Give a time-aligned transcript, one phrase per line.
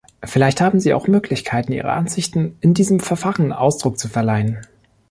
[0.23, 4.65] Vielleicht haben Sie auch Möglichkeiten, Ihren Ansichten in diesem Verfahren Ausdruck zu verleihen.